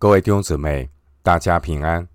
[0.00, 0.88] 各位弟兄姊妹，
[1.22, 2.08] 大家平安，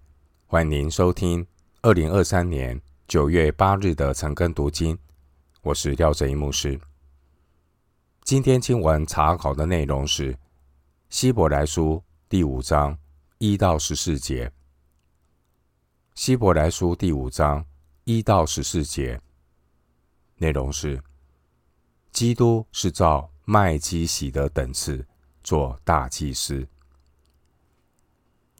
[0.48, 1.46] 欢迎收听
[1.84, 4.98] 二零二三年九月八日的晨更读经。
[5.62, 6.82] 我是廖正一牧师。
[8.24, 10.36] 今天经文查考的内容是
[11.12, 12.98] 希伯来书第五章
[13.38, 14.52] 一到十四节。
[16.16, 17.64] 希伯来书第五章
[18.04, 19.22] 一到十四节
[20.38, 21.00] 内容是：
[22.12, 25.06] 基督是照麦基洗德等次
[25.44, 26.68] 做大祭司。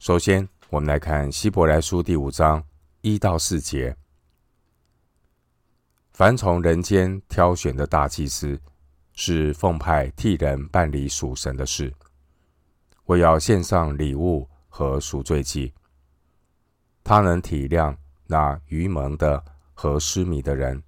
[0.06, 2.62] 首先，我们来看希伯来书第五章
[3.00, 3.96] 一到四节。
[6.12, 8.56] 凡从人间挑选的大祭司，
[9.14, 11.92] 是奉派替人办理属神的事，
[13.06, 15.74] 为要献上礼物和赎罪祭。
[17.02, 17.96] 他能体谅
[18.28, 20.80] 那愚蒙的和失迷的人，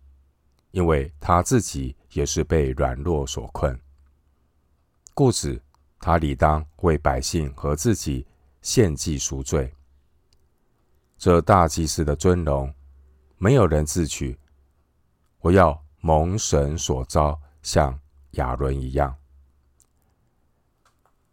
[0.71, 3.77] 因为他自己也是被软弱所困。
[5.13, 5.61] 故此，
[5.99, 8.25] 他理当为百姓和自己。
[8.61, 9.73] 献祭赎罪，
[11.17, 12.73] 这大祭司的尊荣，
[13.37, 14.39] 没有人自取。
[15.41, 17.99] 我要蒙神所召，像
[18.33, 19.15] 亚伦一样。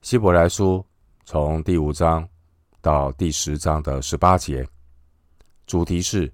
[0.02, 0.86] 希伯来书
[1.24, 2.28] 从第五章
[2.82, 4.68] 到第十章的十八节，
[5.66, 6.32] 主题是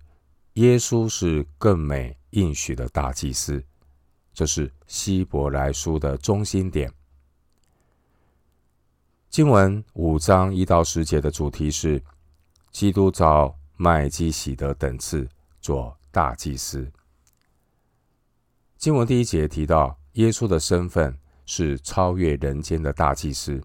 [0.56, 3.64] 耶稣是更美应许的大祭司，
[4.34, 6.94] 这是希伯来书的中心点。
[9.32, 12.04] 经文五章一到十节的主题是
[12.70, 15.26] 基督照麦基洗德等次
[15.62, 16.92] 做大祭司。
[18.78, 23.64] 经文第一节提到耶稣的身份是超越人间的大祭司。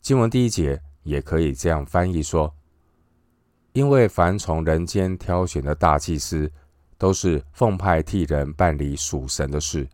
[0.00, 2.54] 经文第一节也可以这样翻译说：
[3.74, 6.50] 因为凡从人间挑选的大祭司，
[6.96, 9.86] 都是奉派替人办理属神的事，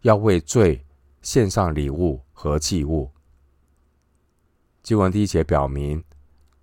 [0.00, 0.84] 要为罪
[1.22, 2.20] 献上礼物。
[2.38, 3.10] 和祭物。
[4.80, 6.04] 经文第一节表明，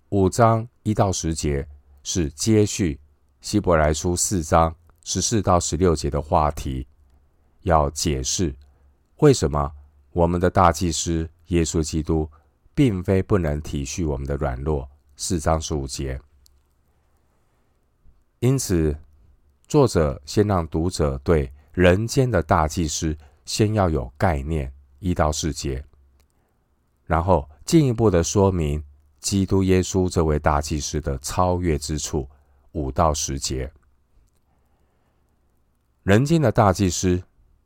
[0.08, 1.68] 五章一到十节
[2.02, 2.98] 是接续
[3.42, 6.86] 希伯来书四章十四到十六节的话题，
[7.60, 8.56] 要解释
[9.18, 9.70] 为什么
[10.12, 12.26] 我们的大祭司耶稣基督，
[12.74, 14.88] 并非不能体恤我们的软弱。
[15.14, 16.18] 四章十五节。
[18.38, 18.96] 因此，
[19.68, 24.72] 作者先让读者对人间的大祭司先要有概念。
[24.98, 25.84] 一到四节，
[27.04, 28.82] 然后进一步的说明
[29.20, 32.28] 基督耶稣这位大祭司的超越之处。
[32.72, 33.72] 五到十节，
[36.02, 37.22] 人间的大祭司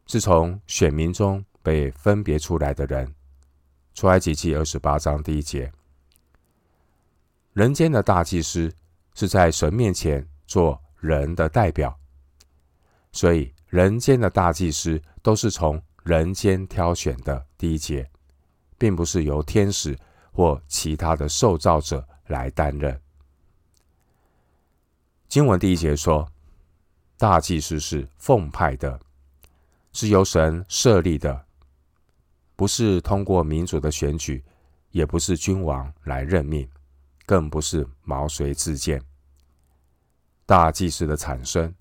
[0.07, 3.13] 是从选民中被分别出来的人。
[3.93, 5.73] 出埃及记二十八章第一节，
[7.55, 8.73] 人间的大祭司
[9.15, 11.99] 是在神面前做人的代表，
[13.11, 15.83] 所以人间的大祭司都是从。
[16.03, 18.11] 人间挑选的第一节，
[18.79, 19.99] 并不是由天使
[20.33, 23.01] 或其他的受造者来担任。
[25.29, 26.27] 经文第一节说，
[27.17, 28.99] 大祭司是奉派的，
[29.93, 31.47] 是由神设立的，
[32.57, 34.43] 不是通过民主的选举，
[34.91, 36.69] 也不是君王来任命，
[37.27, 39.01] 更不是毛遂自荐。
[40.47, 41.73] 大祭司的产生，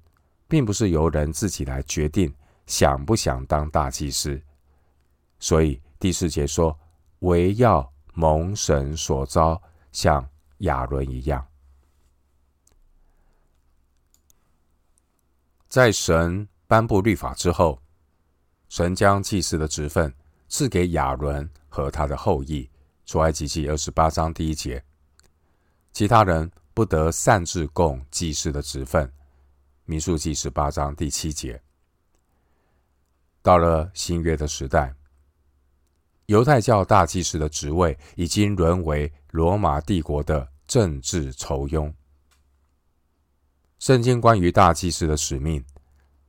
[0.47, 2.31] 并不是由人自己来决定。
[2.69, 4.40] 想不想当大祭司？
[5.40, 6.78] 所以第四节说
[7.25, 9.59] ：“惟要蒙神所召，
[9.91, 11.44] 像亚伦一样。”
[15.68, 17.81] 在神颁布律法之后，
[18.69, 20.13] 神将祭司的职分
[20.47, 22.69] 赐给亚伦和他的后裔。
[23.07, 24.84] 出埃及记二十八章第一节，
[25.91, 29.12] 其他人不得擅自供祭司的职分。
[29.86, 31.59] 民数记十八章第七节。
[33.41, 34.94] 到了新约的时代，
[36.25, 41.91] 犹太教大祭司的职位已经沦为罗马帝国的政治酬庸。
[43.79, 45.63] 圣经关于大祭司的使命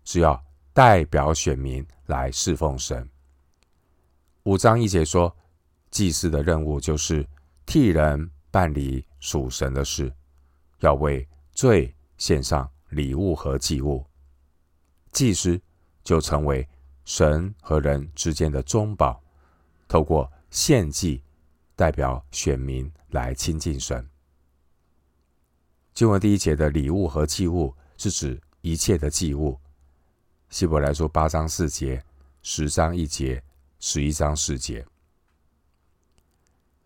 [0.04, 0.40] 是要
[0.72, 3.08] 代表选民来侍奉神。
[4.44, 5.36] 五章一节说，
[5.90, 7.28] 祭司的任务就是
[7.66, 10.12] 替人办理属神的事，
[10.78, 14.06] 要为罪献上礼物和祭物。
[15.10, 15.60] 祭司
[16.04, 16.66] 就成为。
[17.12, 19.20] 神和人之间的中保，
[19.88, 21.20] 透过献祭
[21.74, 24.08] 代表选民来亲近神。
[25.92, 29.58] 经文第一节的礼物和祭物是指一切的祭物。
[30.50, 32.00] 希伯来书八章四节、
[32.42, 33.42] 十章一节、
[33.80, 34.86] 十一章四节。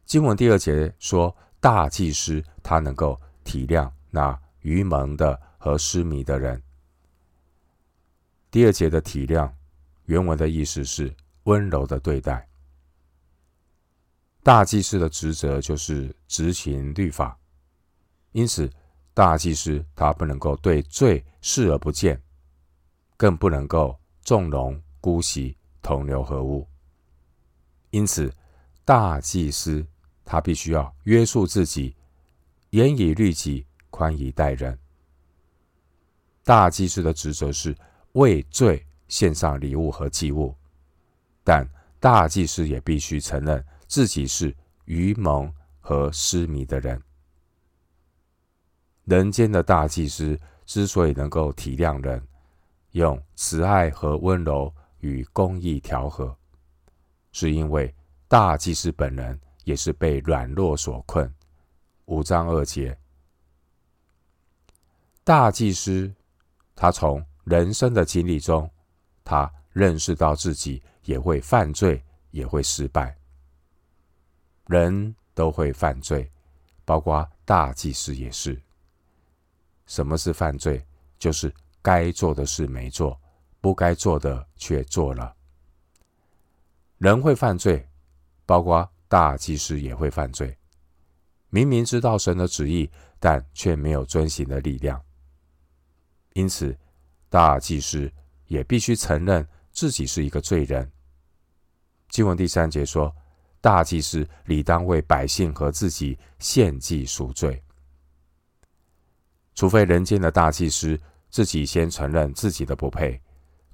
[0.07, 6.63] 经文第二节说，大祭司他能够体谅那愚蒙的和失迷的人。
[8.51, 9.53] 第二节的体谅。
[10.07, 11.15] 原文的意思是
[11.45, 12.49] 温柔的对待。
[14.43, 17.39] 大祭司的职责就是执行律法，
[18.33, 18.71] 因此
[19.15, 22.21] 大祭司他不能够对罪视而不见，
[23.17, 26.69] 更不能够纵容姑息、同流合污。
[27.91, 28.31] 因此，
[28.85, 29.87] 大祭司
[30.25, 31.97] 他必须要约束自己，
[32.71, 34.79] 严以律己，宽以待人。
[36.43, 37.75] 大祭司的职责是
[38.13, 40.55] 为罪献上礼物和祭物，
[41.43, 41.69] 但
[42.01, 44.55] 大祭司也必须承认自己是
[44.85, 47.01] 愚蒙和失迷的人。
[49.05, 52.27] 人间的大祭司之所以能够体谅人，
[52.93, 56.35] 用慈爱和温柔与公义调和，
[57.33, 57.95] 是因为
[58.29, 61.31] 大祭司本人也是被软弱所困。
[62.07, 62.99] 五章二节，
[65.23, 66.13] 大祭司
[66.75, 68.71] 他从人生的经历中，
[69.25, 73.17] 他认识到自己也会犯罪，也会失败。
[74.67, 76.31] 人都会犯罪，
[76.85, 78.61] 包括大祭司也是。
[79.87, 80.87] 什么是犯罪？
[81.19, 83.19] 就是该做的事没做，
[83.61, 85.35] 不该做的却做了。
[86.99, 87.89] 人会犯罪，
[88.45, 90.57] 包括大祭司也会犯罪。
[91.49, 95.03] 明明知道神的旨意，但却没有遵行的力量。
[96.33, 96.77] 因此，
[97.29, 98.11] 大祭司
[98.47, 100.91] 也必须承认自己是一个罪人。
[102.09, 103.15] 经文第三节说，
[103.61, 107.63] 大祭司理当为百姓和自己献祭赎罪。
[109.55, 111.01] 除非人间的大祭司
[111.31, 113.21] 自己先承认自己的不配，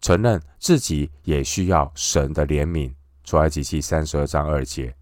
[0.01, 2.95] 承认自己也需要神的怜悯，
[3.25, 4.95] 出埃及记三十二章二节，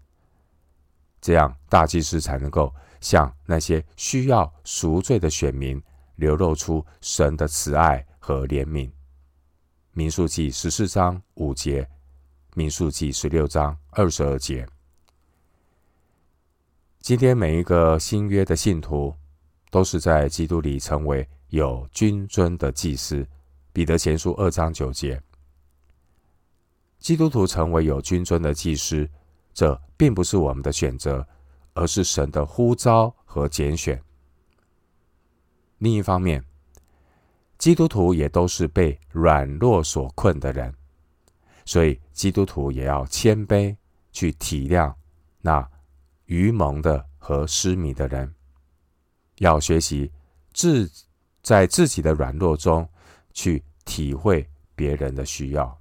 [1.21, 5.81] 这样大祭司才能够向那些需要赎罪的选民
[6.15, 8.89] 流露出神的慈爱和怜悯。
[9.91, 11.89] 民数记十四章五节，
[12.55, 14.67] 民数记十六章二十二节。
[16.99, 19.15] 今天每一个新约的信徒。
[19.71, 23.23] 都是在基督里成为有君尊的祭司。
[23.71, 25.21] 彼得前书二章九节，
[26.97, 29.07] 基督徒成为有君尊的祭司，
[29.53, 31.25] 这并不是我们的选择，
[31.75, 34.01] 而是神的呼召和拣选。
[35.77, 36.43] 另一方面，
[37.59, 40.73] 基督徒也都是被软弱所困的人，
[41.65, 43.75] 所以基督徒也要谦卑
[44.11, 44.91] 去体谅
[45.41, 45.69] 那
[46.25, 48.33] 愚蒙的和失迷的人。
[49.39, 50.09] 要学习
[50.53, 50.89] 自
[51.41, 52.87] 在自己的软弱中
[53.33, 55.77] 去体会别人的需要，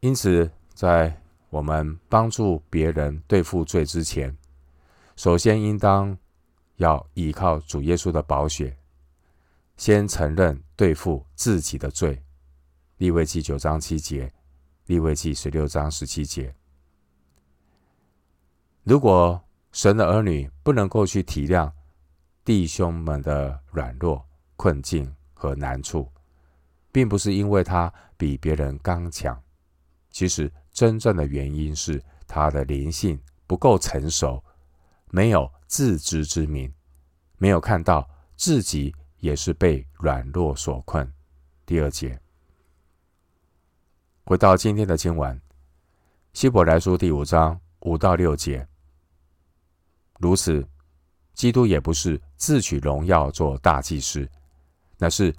[0.00, 1.14] 因此，在
[1.48, 4.36] 我们帮助别人对付罪之前，
[5.16, 6.16] 首先应当
[6.76, 8.76] 要依靠主耶稣的宝血，
[9.78, 12.22] 先承认对付自己的罪。
[12.96, 14.30] 利未记九章七节，
[14.86, 16.52] 利未记十六章十七节。
[18.82, 19.40] 如果
[19.70, 21.70] 神的儿女不能够去体谅，
[22.44, 24.26] 弟兄们的软弱、
[24.56, 26.10] 困境和难处，
[26.90, 29.40] 并不是因为他比别人刚强，
[30.10, 34.42] 其实真正的原因是他的灵性不够成熟，
[35.12, 36.74] 没有自知之明，
[37.36, 41.12] 没有看到自己也是被软弱所困。
[41.64, 42.20] 第二节，
[44.24, 45.40] 回到今天的经文，
[46.32, 48.66] 希伯来书第五章五到六节，
[50.18, 50.66] 如此。
[51.34, 54.28] 基督也不是自取荣耀做大祭司，
[54.96, 55.32] 那是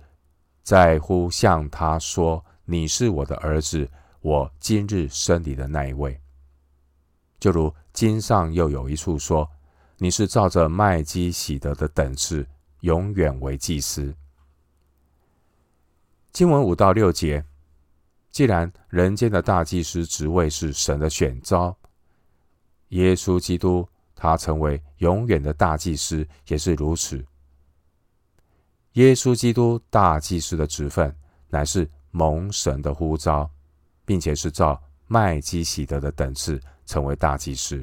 [0.64, 3.86] 在乎向他说：“你是我的儿子，
[4.22, 6.18] 我今日生你的那一位。”
[7.38, 9.46] 就如经上又有一处说
[10.00, 12.48] ：“你是照着麦基洗德的等次，
[12.82, 14.16] 永远为祭司。”
[16.32, 17.44] 经文五到六节，
[18.32, 21.78] 既然人间的大祭司职位是神的选召，
[22.90, 23.88] 耶稣基督。
[24.22, 27.26] 他成为永远的大祭司也是如此。
[28.96, 31.16] 耶稣基督大祭司的职分
[31.48, 33.50] 乃是蒙神的呼召，
[34.04, 37.82] 并且是照麦基洗德的等次成为大祭司。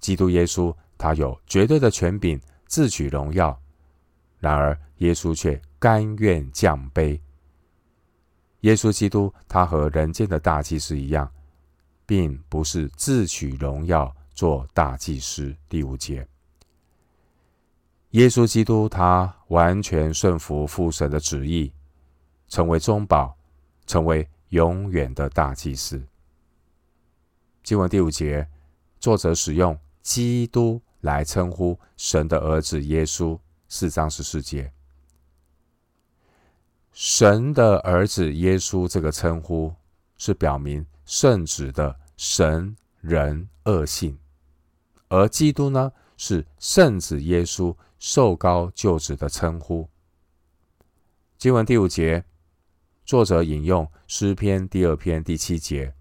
[0.00, 3.60] 基督耶稣他有绝对的权柄，自取荣耀，
[4.38, 7.20] 然而耶稣却甘愿降卑。
[8.60, 11.30] 耶稣基督他和人间的大祭司一样，
[12.06, 14.14] 并不是自取荣耀。
[14.34, 16.26] 做大祭司，第五节，
[18.10, 21.72] 耶稣基督他完全顺服父神的旨意，
[22.48, 23.38] 成为中保，
[23.86, 26.04] 成为永远的大祭司。
[27.62, 28.44] 经文第五节，
[28.98, 34.72] 作者使用基督来称呼神的儿子耶稣，四章十四节，
[36.92, 39.74] 神的儿子耶稣这个称呼
[40.16, 42.76] 是表明圣子的神。
[43.04, 44.18] 人恶性，
[45.08, 49.86] 而基督呢，是圣子耶稣受膏就职的称呼。
[51.36, 52.24] 经文第五节，
[53.04, 55.94] 作者引用诗篇第二篇第七节，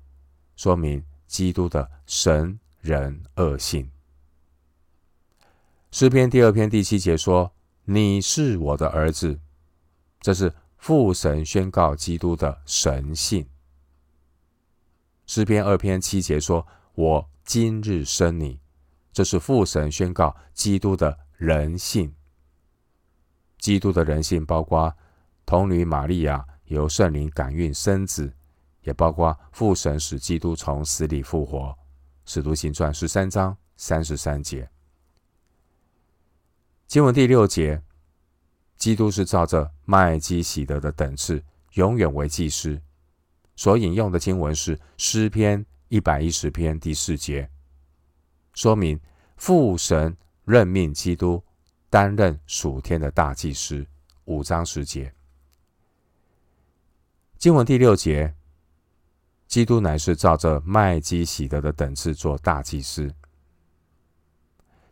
[0.56, 3.92] 说明基督的神人恶性。
[5.94, 7.54] 诗篇第二篇第七节说
[7.86, 9.40] ：“你是我的儿子。”
[10.20, 13.48] 这是父神宣告基督的神性。
[15.28, 18.60] 诗篇二篇七节说：“我今日生你。”
[19.14, 22.12] 这是父神宣告基督的人性。
[23.60, 24.92] 基督的人性包括
[25.46, 28.34] 童女玛利亚由圣灵感孕生子，
[28.82, 31.78] 也包括父神使基督从死里复活。
[32.26, 34.68] 使徒行传十三章三十三节。
[36.88, 37.82] 经文第六节，
[38.78, 42.80] 基督是照着麦基洗德的等次，永远为祭司。
[43.56, 47.50] 所引用的经文是诗篇一百一十篇第四节，
[48.54, 49.00] 说明
[49.38, 51.44] 父神任命基督
[51.90, 53.86] 担任属天的大祭司。
[54.26, 55.14] 五章十节。
[57.38, 58.34] 经文第六节，
[59.48, 63.14] 基督乃是照着麦基洗德的等次做大祭司。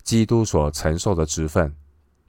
[0.03, 1.75] 基督所承受的职分。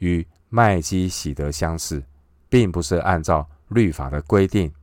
[0.03, 2.03] 与麦基洗德相似，
[2.49, 4.75] 并不是按照律法的规定，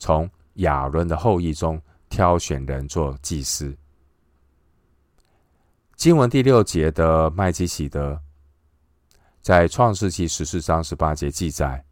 [0.00, 3.76] 从亚伦的后裔中挑选人做祭司。
[5.94, 8.20] 经文第六节的麦基洗德，
[9.40, 11.84] 在创世纪十四章十八节记载，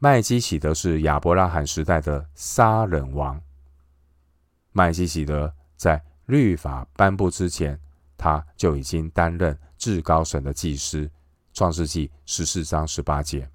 [0.00, 3.40] 麦基洗德是亚伯拉罕时代的撒冷王。
[4.72, 7.80] 麦基洗德在律法颁布之前，
[8.18, 9.56] 他就已经担任。
[9.80, 11.10] 至高神的祭司，
[11.54, 13.48] 创世纪十四章十八节。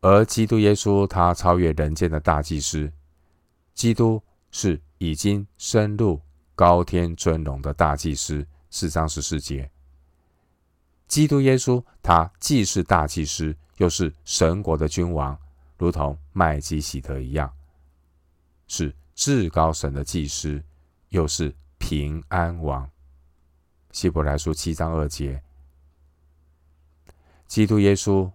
[0.00, 2.90] 而基督耶稣，他超越人间的大祭司。
[3.74, 6.18] 基督是已经深入
[6.54, 9.70] 高天尊荣的大祭司，四章十四节。
[11.06, 15.38] 基督耶稣，他既是大祭司，又是神国的君王，
[15.76, 17.52] 如同麦基洗德一样，
[18.66, 20.62] 是至高神的祭司，
[21.10, 22.90] 又是平安王。
[23.92, 25.42] 希伯来书七章二节，
[27.46, 28.30] 基督耶稣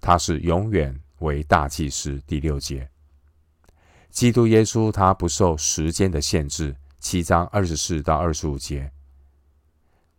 [0.00, 2.22] 他是永远为大祭司。
[2.28, 2.88] 第六节，
[4.08, 6.76] 基督耶稣他不受时间的限制。
[7.00, 8.92] 七章二十四到二十五节，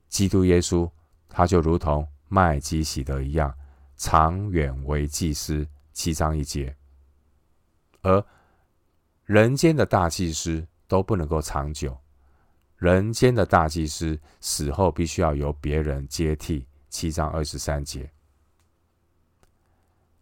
[0.09, 0.89] 基督耶稣
[1.29, 3.55] 他就如同麦基洗德一样，
[3.95, 5.67] 长远为祭司。
[5.93, 6.75] 七章一节，
[8.01, 8.25] 而
[9.25, 11.97] 人间的大祭司都不能够长久。
[12.81, 16.65] 人间的大祭司死后必须要由别人接替。
[16.89, 18.09] 七章二十三节。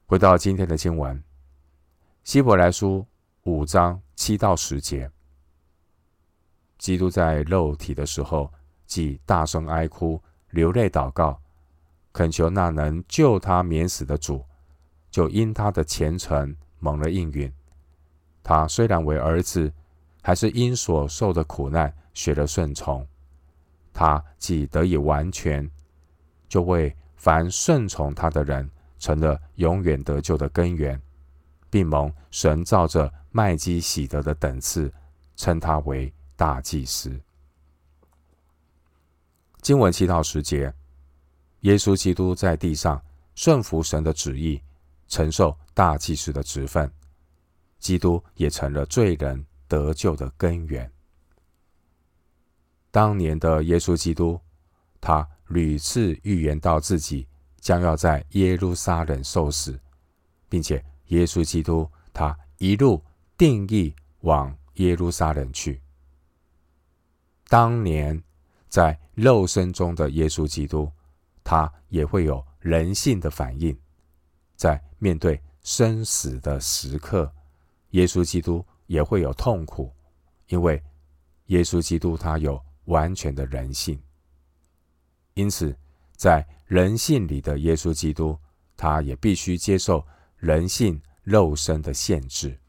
[0.06, 1.24] 回到今天的经文，
[2.25, 3.08] 希伯来书
[3.44, 5.10] 五章七到十节，
[6.78, 8.51] 基督在肉体的时候，
[8.86, 11.42] 即大声哀哭，流泪祷告，
[12.12, 14.44] 恳求那能救他免死的主，
[15.10, 17.51] 就因他的虔诚蒙了应允。
[18.44, 19.72] 他虽然为儿子，
[20.22, 21.96] 还是因所受的苦难。
[22.20, 23.08] 学了顺从，
[23.94, 25.72] 他既得以完全，
[26.50, 31.02] 就为凡顺从他的人成了永远得救的根源，
[31.70, 34.92] 并蒙神照着麦基洗德的等次，
[35.38, 37.18] 称他为大祭司。
[39.62, 40.74] 经文七到十节，
[41.62, 43.02] 耶稣基督在地上
[43.34, 44.62] 顺服神的旨意，
[45.08, 46.92] 承受大祭司的职分，
[47.80, 50.92] 基督也成了罪人得救的根源。
[53.00, 54.38] 当年的耶稣基督，
[55.00, 57.25] 他屡次预言到自己
[57.62, 59.79] 将要在耶路撒冷受死，
[60.50, 63.01] 并且耶稣基督他一路
[63.38, 65.82] 定义往耶路撒冷去。
[67.48, 68.22] 当年
[68.68, 70.91] 在肉身中的耶稣基督，
[71.41, 73.74] 他也会有人性的反应，
[74.58, 77.32] 在面对生死的时刻，
[77.91, 79.89] 耶稣基督也会有痛苦，
[80.50, 80.84] 因为
[81.46, 82.62] 耶稣基督他有。
[82.89, 84.01] 完全的人性，
[85.36, 85.77] 因此，
[86.15, 88.38] 在人性里的耶稣基督，
[88.75, 90.05] 他也必须接受
[90.38, 92.60] 人性肉身的限制。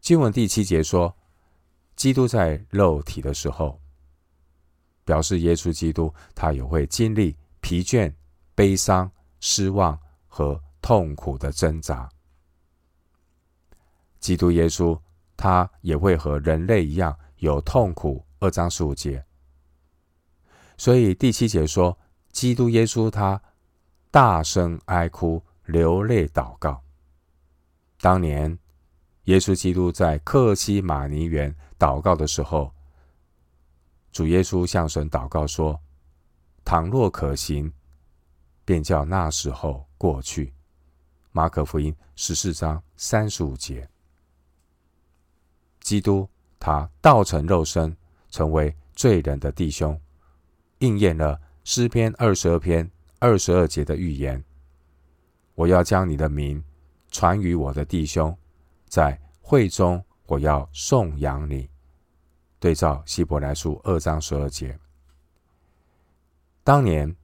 [0.00, 1.14] 经文第七节说，
[1.96, 3.80] 基督在肉体的时候，
[5.04, 8.14] 表示耶稣基督他也会经历疲倦、
[8.54, 9.10] 悲伤、
[9.40, 9.98] 失望
[10.28, 12.08] 和痛苦的挣扎。
[14.20, 14.96] 基督耶稣
[15.36, 17.18] 他也会和人类一样。
[17.38, 19.24] 有痛苦，二章十五节。
[20.76, 21.98] 所以第七节说，
[22.30, 23.40] 基督耶稣他
[24.10, 26.82] 大声哀哭，流泪祷告。
[28.00, 28.58] 当年
[29.24, 32.72] 耶稣基督在客西马尼园祷告的时候，
[34.12, 35.80] 主耶稣向神祷告说
[36.64, 37.72] ：“倘若可行，
[38.64, 40.54] 便叫那时候过去。”
[41.32, 43.86] 马可福音十四章三十五节。
[45.80, 46.28] 基督
[46.66, 47.96] 他道成肉身，
[48.28, 50.00] 成为罪人的弟兄，
[50.80, 54.42] 应验了诗篇二十二篇二十二节的预言。
[55.54, 56.60] 我要将你的名
[57.08, 58.36] 传与我的弟兄，
[58.88, 61.70] 在会中我要颂扬你。
[62.58, 64.76] 对照希伯来书二章十二节，
[66.64, 67.14] 当年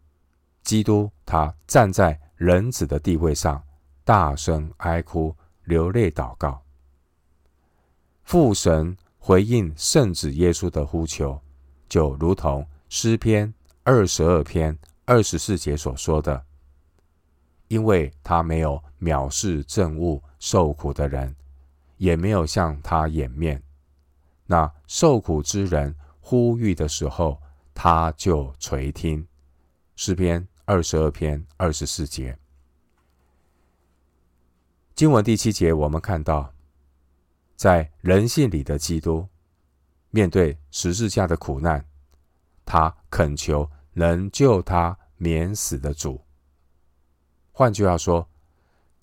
[0.62, 3.60] 基督他站在人子的地位上。
[4.04, 5.34] 大声哀哭，
[5.64, 6.62] 流泪祷告。
[8.22, 11.40] 父神回应圣子耶稣的呼求，
[11.88, 16.44] 就如同诗篇二十二篇二十四节所说的
[17.68, 21.36] ：“因为他没有藐视政务受苦的人，
[21.98, 23.62] 也没有向他掩面。
[24.44, 27.40] 那受苦之人呼吁的时候，
[27.72, 29.24] 他就垂听。”
[29.94, 32.36] 诗篇二十二篇二十四节。
[34.96, 36.51] 经文第七节，我们看到，
[37.62, 39.24] 在人性里的基督，
[40.10, 41.86] 面对十字架的苦难，
[42.64, 46.20] 他恳求能救他免死的主。
[47.52, 48.28] 换句话说，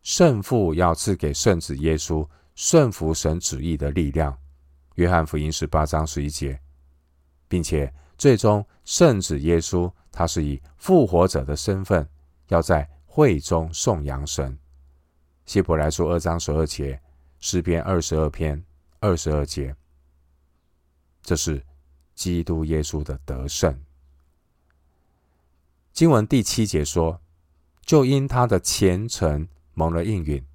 [0.01, 4.37] 圣父要赐给圣子耶稣顺服神旨意的力量。
[4.95, 6.59] 约翰福音十八章十一节，
[7.47, 12.05] 并且最终圣子耶稣他是以复活者的身份，
[12.49, 14.59] 要在会中颂扬神。
[15.45, 17.01] 希伯来书二章十二节，
[17.39, 18.63] 诗篇二十二篇
[18.99, 19.75] 二十二节，
[21.21, 21.65] 这是
[22.13, 23.79] 基督耶稣的得胜。
[25.93, 27.21] 经文第七节说，
[27.81, 30.45] 就因他的虔诚蒙了应允，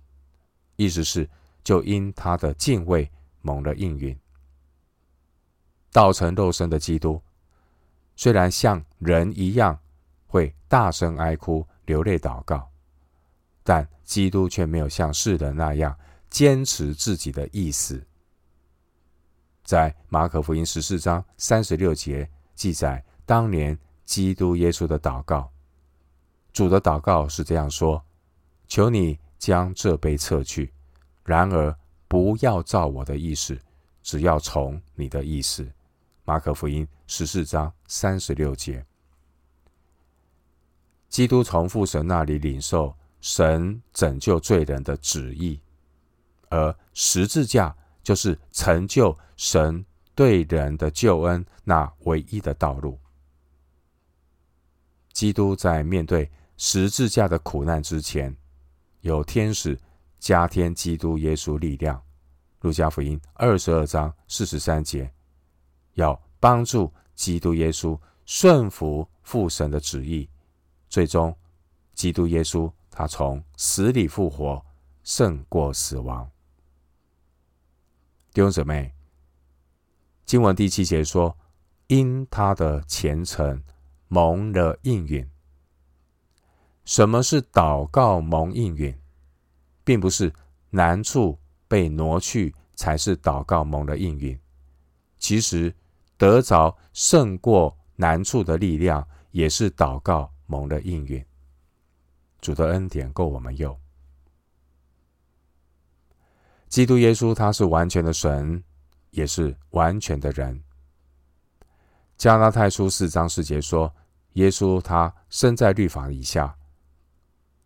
[0.77, 1.29] 意思是
[1.63, 3.11] 就因他的敬畏
[3.41, 4.19] 蒙了应允。
[5.91, 7.23] 道成肉身的基督，
[8.15, 9.79] 虽然像人一样
[10.27, 12.71] 会大声哀哭、流泪祷告。
[13.67, 15.97] 但基督却没有像世人那样
[16.35, 18.05] 坚持自己的意思。
[19.63, 25.49] 在马可福音十四章三十六节记载，当年基督耶稣的祷告，
[26.53, 28.05] 主的祷告是这样说
[28.67, 30.73] ：“求你将这杯撤去，
[31.23, 31.73] 然而
[32.09, 33.57] 不要照我的意思，
[34.03, 35.65] 只要从你的意思。”
[36.27, 38.85] 马可福音十四章三十六节，
[41.09, 42.93] 基督从父神那里领受。
[43.21, 45.59] 神拯救罪人的旨意，
[46.55, 52.97] 而十字架就是成就神对人的救恩那唯一的道路。
[55.13, 58.37] 基督在面对十字架的苦难之前，
[59.01, 59.77] 有天使
[60.21, 62.01] 加添基督耶稣力量。
[62.61, 65.13] 路加福音二十二章四十三节，
[65.95, 70.29] 要帮助基督耶稣顺服父神的旨意，
[70.89, 71.37] 最终
[71.95, 72.73] 基督耶稣。
[72.97, 74.65] 他从死里复活，
[75.03, 76.31] 胜过死亡。
[78.35, 78.93] 弟兄姊妹，
[80.27, 81.39] 经文第七节说
[81.87, 83.63] ：“因他的虔诚
[84.09, 85.25] 蒙了应允。”
[86.85, 88.93] 什么是祷告蒙应允？
[89.85, 90.33] 并不是
[90.71, 94.37] 难处被挪去才是祷告蒙了应允。
[95.17, 95.73] 其实
[96.17, 101.25] 得着胜过难处的力量，也是祷告蒙了应允。
[102.41, 103.79] 主的恩典够我们用。
[106.75, 108.61] 基督耶稣他是完全的神，
[109.11, 110.61] 也是完全的人。
[112.17, 113.95] 加拉太书四章四节说，
[114.33, 116.53] 耶稣他身在律法以下，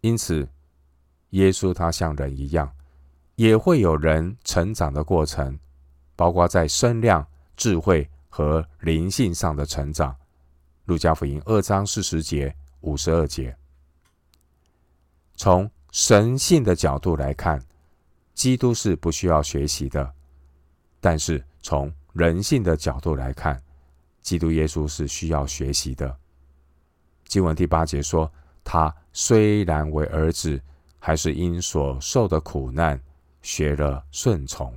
[0.03, 0.47] 因此
[1.31, 2.71] 耶稣他像人一样，
[3.37, 5.59] 也会有人成长的过程，
[6.15, 10.15] 包括在身量、智慧和灵性上的成长。
[10.85, 13.57] 路加福音二章四十节、五十二节。
[15.35, 17.59] 从神性的角度来看，
[18.39, 20.09] 基督是不需要学习的；
[21.01, 23.61] 但是从人性的角度来看，
[24.23, 26.17] 基督耶稣是需要学习的。
[27.27, 30.63] 经文第八节说：“他虽然为儿子，
[31.01, 33.03] 还是因所受的苦难
[33.43, 34.73] 学了顺从。”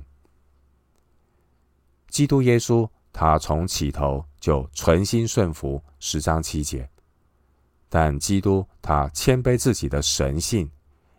[2.10, 6.90] 基督耶稣他从起头就存心顺服，十章七节。
[7.88, 10.68] 但基督他谦卑自己的神性，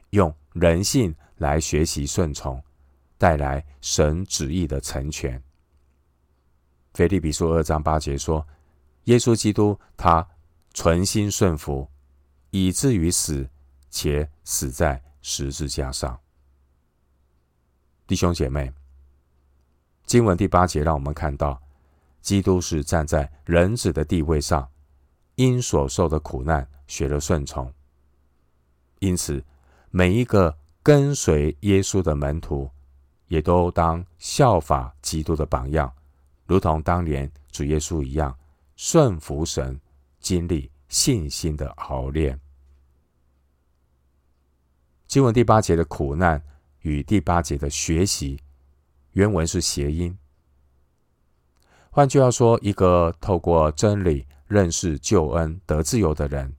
[0.09, 2.61] 用人性来学习顺从，
[3.17, 5.41] 带来神旨意的成全。
[6.93, 8.47] 腓立比书二章八节说
[9.05, 10.27] ：“耶稣基督他
[10.73, 11.89] 存心顺服，
[12.51, 13.49] 以至于死，
[13.89, 16.19] 且死在十字架上。”
[18.05, 18.71] 弟兄姐妹，
[20.05, 21.59] 经文第八节让我们看到，
[22.21, 24.69] 基督是站在人子的地位上，
[25.35, 27.73] 因所受的苦难学了顺从。
[28.99, 29.43] 因此，
[29.89, 32.69] 每一个跟随耶稣的门徒，
[33.29, 35.91] 也都当效法基督的榜样，
[36.45, 38.37] 如同当年主耶稣一样，
[38.75, 39.79] 顺服神，
[40.19, 42.37] 经历信心的熬炼。
[45.07, 46.43] 经文第八节的苦难
[46.81, 48.37] 与第八节的学习。
[49.13, 50.17] 原文是谐音，
[51.91, 56.51] 换句话说，一个透过真理认识救恩得自由的人，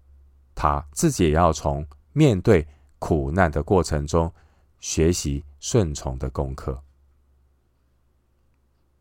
[0.54, 2.64] 他自己也要从面对
[3.04, 4.32] 苦难的过程中
[4.80, 6.82] 学习顺从的功课。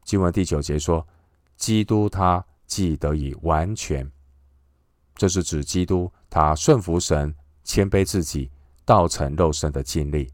[0.04, 1.08] 经文第九节说
[1.56, 4.12] ：“基督他既得以完全，
[5.16, 8.52] 这是指基督他顺服神、谦卑自己、
[8.84, 10.30] 道成肉身的经历。”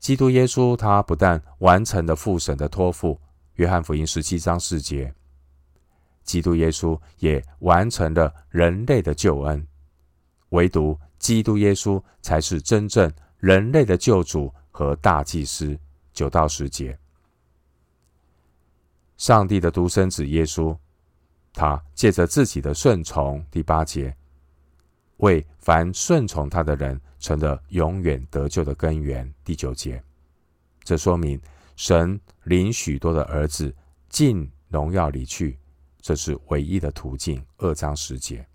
[0.00, 3.20] 基督耶稣，他不但完成了父神的托付，
[3.54, 5.14] 约翰福音十七章四节，
[6.24, 9.64] 基督耶稣也完成了人类的救恩。
[10.48, 15.78] 唯独基督耶稣才是真正人类的救主和大祭司。
[16.12, 16.98] 九到十节，
[19.16, 20.76] 上帝的独生子耶稣，
[21.52, 24.12] 他借着自己的顺从，第八节，
[25.18, 27.00] 为凡顺从他的人。
[27.20, 29.30] 成了永远得救的根源。
[29.44, 30.02] 第九节，
[30.82, 31.38] 这说明
[31.76, 33.76] 神领许多的儿子
[34.08, 35.58] 进荣耀里去，
[36.00, 37.44] 这是唯一的途径。
[37.58, 38.48] 二章十节，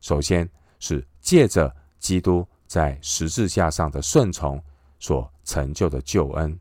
[0.00, 4.62] 首先是借着基督在十字架上的顺从
[4.98, 6.58] 所成就的救恩，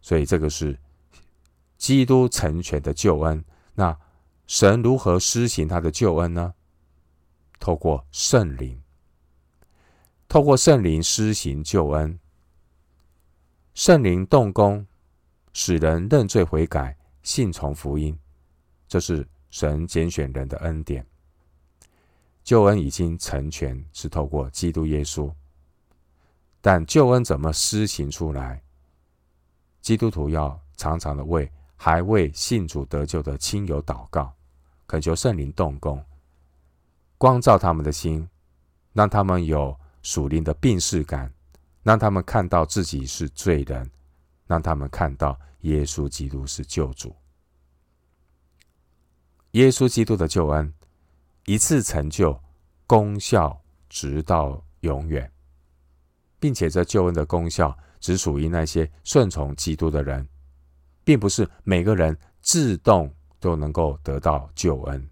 [0.00, 0.78] 所以这个是
[1.76, 3.42] 基督成全的救恩。
[3.74, 3.96] 那
[4.46, 6.52] 神如何施行他的救恩呢？
[7.60, 8.80] 透过圣灵，
[10.28, 12.18] 透过圣灵施行救恩，
[13.74, 14.86] 圣灵动工，
[15.52, 18.18] 使人认罪悔改，信从福音，
[18.88, 21.06] 这是神拣选人的恩典。
[22.48, 25.30] 救恩已经成全，是透过基督耶稣。
[26.62, 28.62] 但救恩怎么施行出来？
[29.82, 34.32] 基督徒要常常的为还未信主得救的亲友祷告，
[34.86, 36.02] 恳求圣灵动工。
[37.18, 38.26] 光照他们的心，
[38.94, 41.30] 让他们有属灵的病逝感，
[41.82, 43.90] 让他们看到自己是罪人，
[44.46, 47.14] 让他们看到耶稣基督是救主。
[49.50, 50.72] 耶稣基督的救恩
[51.48, 52.38] 一次成就，
[52.86, 53.58] 功效
[53.88, 55.32] 直到永远，
[56.38, 60.28] 并且这救恩的功效只属于那些顺从基督的人，
[61.04, 65.08] 并不是每个人自动都能够得到救恩。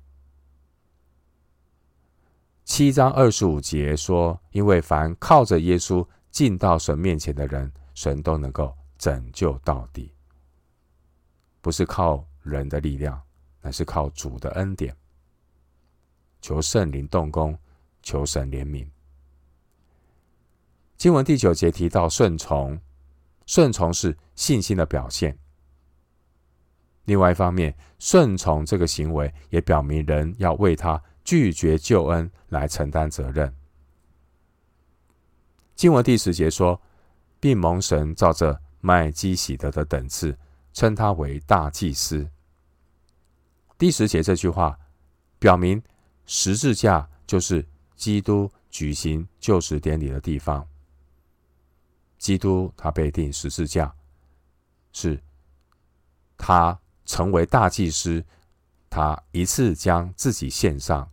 [2.66, 10.12] 七章二十五节说：“因为凡靠着耶稣进到神面前的人，神都能够拯救到底。
[11.62, 13.18] 不是靠人的力量，
[13.62, 14.94] 乃是靠主的恩典。
[16.40, 17.58] 求圣灵动工，
[18.02, 18.86] 求神怜悯。”
[20.96, 22.80] 经文第九节提到顺从，
[23.46, 25.38] 顺从是信心的表现。
[27.04, 31.02] 另外一方面，顺从这个行为也表明人要为他。
[31.26, 33.52] 拒绝救恩来承担责任。
[35.74, 36.80] 经文第十节说，
[37.40, 40.38] 并蒙神照着麦基洗德的等次，
[40.72, 42.30] 称他为大祭司。
[43.76, 44.78] 第十节这句话
[45.40, 45.82] 表明，
[46.26, 50.66] 十字架就是基督举行救赎典礼的地方。
[52.18, 53.94] 基督他被钉十字架，
[54.92, 55.22] 是
[56.36, 58.24] 他成为大祭司，
[58.90, 61.08] 他一次将自己献上。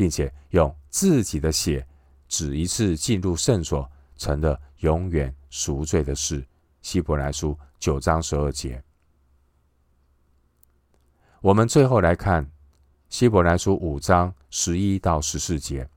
[0.00, 1.86] 并且用自己的血，
[2.26, 3.86] 只一次进入圣所，
[4.16, 6.42] 成了永远赎罪的事。
[6.80, 8.82] 希伯来书九章十二节。
[11.42, 12.50] 我们最后来看
[13.10, 15.88] 希伯来书五章十一到十四节。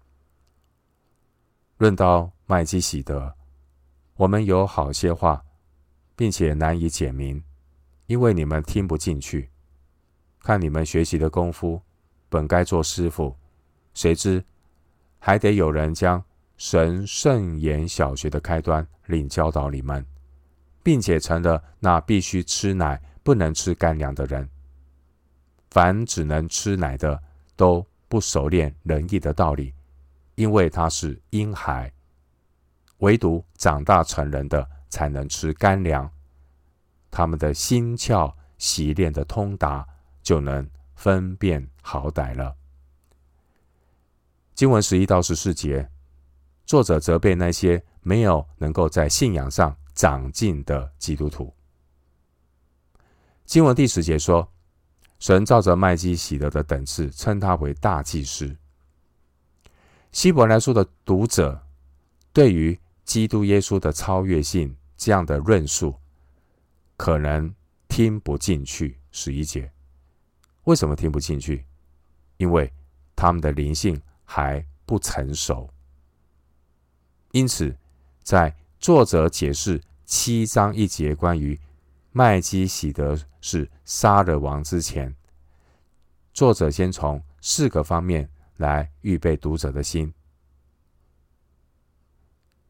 [1.77, 3.35] 论到麦基洗德，
[4.15, 5.43] 我们有好些话，
[6.15, 7.43] 并且难以解明，
[8.05, 9.49] 因为你们听不进去。
[10.39, 11.81] 看你们学习的功夫，
[12.29, 13.35] 本该做师傅。
[13.93, 14.43] 谁知，
[15.19, 16.23] 还得有人将
[16.57, 20.05] 神圣言小学的开端领教导你们，
[20.83, 24.47] 并且成了那必须吃奶不能吃干粮的人。
[25.69, 27.21] 凡只能吃奶的，
[27.55, 29.73] 都不熟练仁义的道理，
[30.35, 31.89] 因为他是婴孩；
[32.99, 36.07] 唯独长大成人的，才能吃干粮。
[37.09, 39.83] 他们的心窍习练的通达，
[40.21, 42.55] 就能分辨好歹了。
[44.53, 45.89] 经文十一到十四节，
[46.67, 51.51] 作者责备那些没有能够在信仰上长进的基督徒。
[53.43, 54.52] 经文第十节说，
[55.23, 58.57] 神照着麦基洗德的等次，称他为大祭司。
[60.11, 61.65] 希伯来书的读者
[62.33, 65.95] 对于基督耶稣的超越性这样的论述，
[66.97, 67.55] 可能
[67.87, 68.99] 听不进去。
[69.13, 69.71] 十一节，
[70.65, 71.63] 为什么听不进去？
[72.35, 72.69] 因为
[73.15, 75.69] 他们的灵性还不成熟。
[77.31, 77.73] 因此，
[78.23, 81.57] 在作者解释七章一节关于
[82.13, 85.13] 麦基洗德是撒冷王之前，
[86.31, 88.29] 作者先从四个方面。
[88.57, 90.13] 来预备读者的心。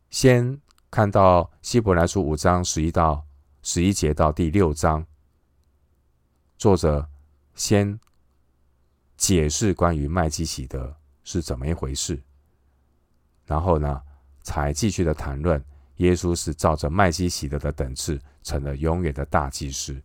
[0.09, 3.25] 先看到希伯来书五章十一到
[3.61, 5.05] 十一节到第六章，
[6.57, 7.09] 作者
[7.53, 7.99] 先
[9.17, 12.23] 解释关于麦基洗德是怎么一回事，
[13.45, 14.01] 然后呢，
[14.41, 15.63] 才继续的谈论
[15.97, 20.01] 耶稣是照着麦基洗德的等次成了永远的大祭司，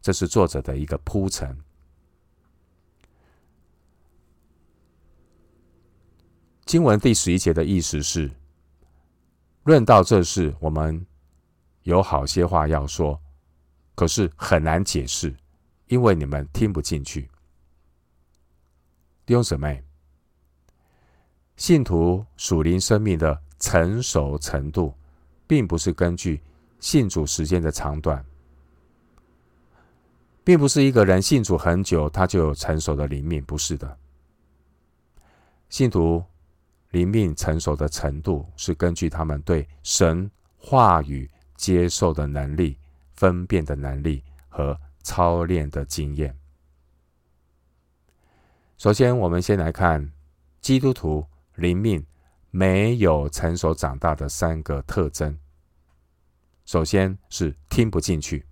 [0.00, 1.56] 这是作者的一个铺陈。
[6.66, 8.30] 经文第十一节的意思是：
[9.62, 11.06] 论到这事，我们
[11.84, 13.18] 有好些话要说，
[13.94, 15.34] 可是很难解释，
[15.86, 17.30] 因为你们听不进去。
[19.24, 19.82] 弟兄姊妹，
[21.56, 24.94] 信徒属灵生命的成熟程度，
[25.48, 26.40] 并不是根据
[26.78, 28.24] 信主时间的长短，
[30.44, 33.98] 并不是一个人信主很久，他就有成熟的灵命，不是的。
[35.68, 36.22] 信徒。
[36.92, 42.78] 灵命成熟的程度是根据他们对神话语接受的能力、
[43.12, 46.34] 分辨的能力和操练的经验。
[48.78, 50.10] 首先，我们先来看
[50.62, 51.22] 基督徒
[51.56, 52.02] 灵命
[52.50, 55.38] 没有成熟长大的三个特征。
[56.64, 58.44] 首先是听不进去。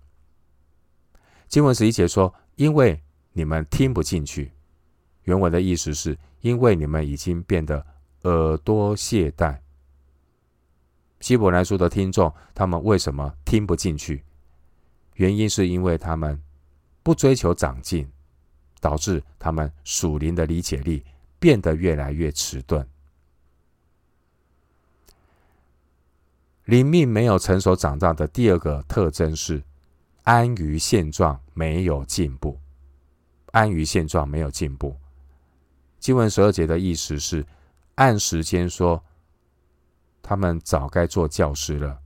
[1.47, 3.01] 经文十一节说：“因为
[3.33, 4.51] 你们听不进去。”
[5.23, 7.85] 原文的意思是因为你们已经变得。
[8.23, 9.57] 耳朵懈怠。
[11.21, 14.23] 希伯来书的听众，他们为什么听不进去？
[15.13, 16.41] 原因是因为他们
[17.03, 18.11] 不追求长进，
[18.81, 21.05] 导致他们属灵的理解力
[21.39, 22.85] 变得越来越迟钝。
[26.67, 29.63] 灵命没有成熟长大的第二个特征是
[30.23, 32.59] 安于现状，没有进步。
[33.53, 34.93] 安于现状，没有进步。
[35.97, 37.45] 经文十二节的意思是。
[37.95, 39.03] 按时间说，
[40.21, 41.97] 他们早该做教师了。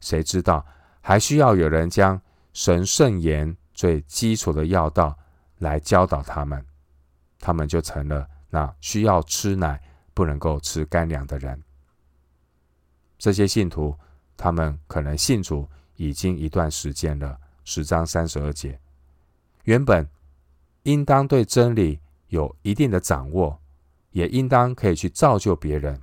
[0.00, 0.66] 谁知道
[1.00, 2.20] 还需要有人将
[2.52, 5.16] 神圣言最基础的要道
[5.58, 6.66] 来教导他们，
[7.38, 9.80] 他们就成了那需要吃奶
[10.12, 11.62] 不能够吃干粮的人。
[13.22, 13.96] 这些信徒，
[14.36, 17.38] 他们可能信主已经一段时间了。
[17.62, 18.80] 十章三十二节，
[19.62, 20.04] 原本
[20.82, 23.56] 应当对真理有一定的掌握。
[24.10, 25.98] 也应当可以去造就别人，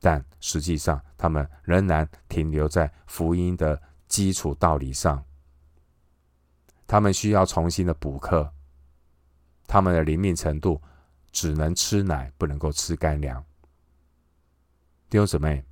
[0.00, 5.24] 但实际上他们仍然停留在福音的基础道理上。
[6.86, 8.52] 他们需要重新的补课，
[9.66, 10.82] 他们的灵命程度
[11.30, 13.42] 只能吃奶，不能够吃干粮。
[15.08, 15.64] 弟兄姊妹，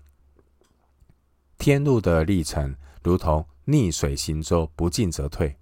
[1.59, 5.57] 天路的历程如同逆水行舟，不进则退。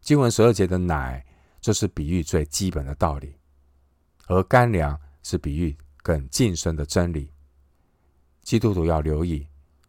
[0.00, 1.24] 经文十二节的奶，
[1.60, 3.36] 这是比喻最基本的道理。
[4.26, 7.32] 而干粮是比喻更晋升的真理。
[8.42, 9.46] 基督徒要留意，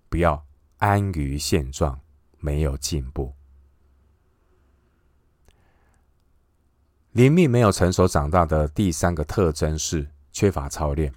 [0.10, 0.46] 不要
[0.78, 2.00] 安于现状，
[2.40, 3.34] 没有进步。
[7.12, 11.12] 灵命没有成熟长大的第三个特征是缺乏操练。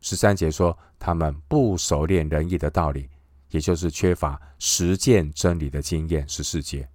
[0.00, 3.08] 十三节说，他们不熟练仁义的道理，
[3.50, 6.28] 也就是缺乏实践真理的经验。
[6.28, 6.88] 十四节，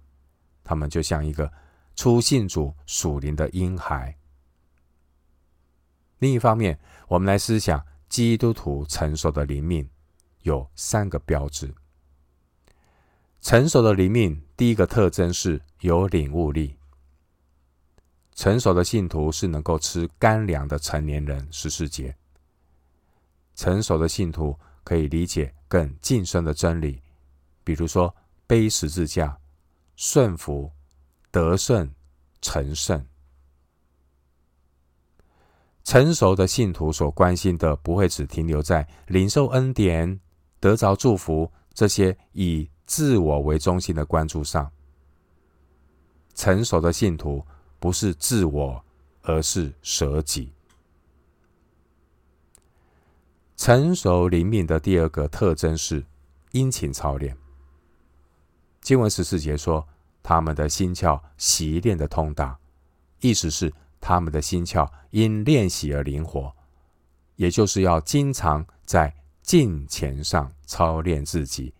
[0.62, 1.50] 他们就像一个
[1.94, 4.16] 初信主属灵的婴孩。
[6.18, 9.88] 另一方面，我们来思想基督徒成熟的灵命
[10.42, 11.74] 有三个标志。
[13.40, 16.76] 成熟的灵命第一个特征是有领悟力。
[18.34, 21.46] 成熟的信徒是能够吃干粮的成年人。
[21.50, 22.16] 十四节，
[23.54, 27.02] 成熟的信徒可以理解更近身的真理，
[27.62, 28.14] 比如说
[28.46, 29.38] 背十字架、
[29.96, 30.70] 顺服、
[31.30, 31.90] 得胜、
[32.40, 33.04] 成圣。
[35.84, 40.20] 成熟的信徒所关心的，不会只停留在领受恩典、
[40.60, 44.70] 得着祝福这些以自我为中心的关注上。
[46.34, 47.44] 成熟的信徒
[47.78, 48.84] 不是自我，
[49.22, 50.52] 而是舍己。
[53.64, 56.04] 成熟灵命的第二个特征是
[56.50, 57.38] 殷勤操练。
[58.80, 59.86] 经文十四节说，
[60.20, 62.58] 他们的心窍习练的通达，
[63.20, 66.52] 意思是他们的心窍因练习而灵活，
[67.36, 71.72] 也就是要经常在敬虔上操练自己。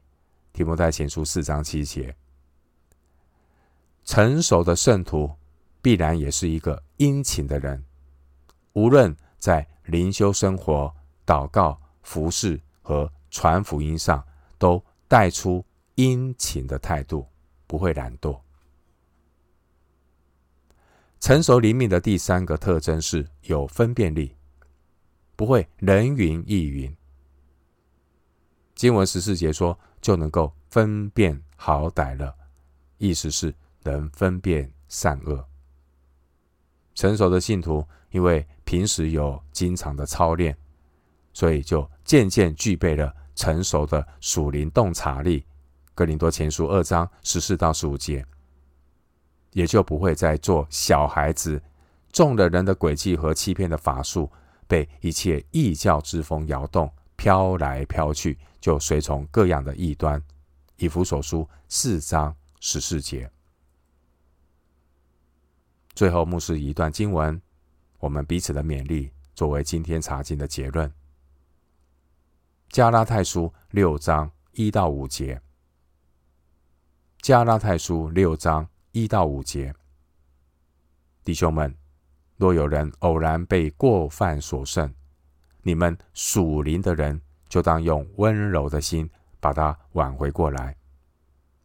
[0.52, 2.14] 提摩太前书四章七节，
[4.04, 5.28] 成熟的圣徒
[5.80, 7.84] 必然也是一个殷勤的人，
[8.74, 10.94] 无论在灵修生活、
[11.26, 14.24] 祷告、服侍和传福音上，
[14.58, 17.26] 都带出殷勤的态度，
[17.66, 18.38] 不会懒惰。
[21.20, 24.34] 成熟灵命的第三个特征是有分辨力，
[25.36, 26.94] 不会人云亦云。
[28.74, 32.34] 经文十四节说，就能够分辨好歹了，
[32.98, 33.54] 意思是
[33.84, 35.46] 能分辨善恶。
[36.94, 40.56] 成熟的信徒，因为平时有经常的操练，
[41.32, 45.44] 所以就渐渐具备了成熟的属灵洞察力。
[45.94, 48.24] 哥林多前书二章十四到十五节，
[49.52, 51.62] 也就不会再做小孩子，
[52.10, 54.30] 中了人的诡计和欺骗的法术，
[54.66, 58.38] 被一切异教之风摇动，飘来飘去。
[58.60, 60.22] 就随从各样的异端，
[60.76, 63.28] 以弗所书四章十四节。
[65.96, 67.42] 最后，牧师一段经文，
[67.98, 70.88] 我们彼此的勉励，作为今天查经的结论。
[72.72, 75.38] 加拉太书六章一到五节。
[77.20, 79.74] 加拉太书六章一到五节，
[81.22, 81.76] 弟兄们，
[82.38, 84.90] 若有人偶然被过犯所胜，
[85.60, 87.20] 你们属灵的人。
[87.46, 90.74] 就当用温柔的心把他挽回过来，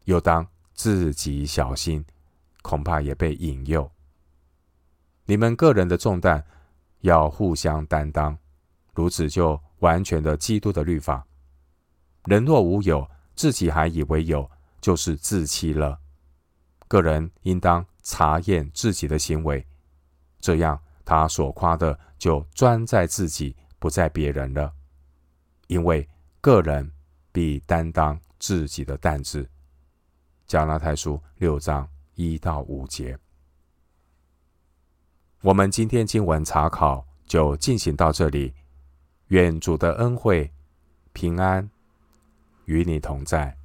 [0.03, 2.05] 又当自己小心，
[2.61, 3.89] 恐怕也被引诱。
[5.23, 6.43] 你们个人的重担
[6.99, 8.37] 要互相担当，
[8.93, 11.25] 如此就完全的基督的律法。
[12.25, 14.49] 人若无有，自己还以为有，
[14.81, 15.99] 就是自欺了。
[16.87, 19.65] 个人应当查验自己的行为，
[20.39, 24.73] 这样他所夸的就专在自己，不在别人了。
[25.67, 26.07] 因为
[26.41, 26.91] 个人
[27.31, 29.49] 必担当自己的担子。
[30.45, 33.19] 加拉太书六章一到五节，
[35.41, 38.53] 我们今天经文查考就进行到这里。
[39.29, 40.51] 愿主的恩惠
[41.13, 41.69] 平安
[42.65, 43.57] 与你同在。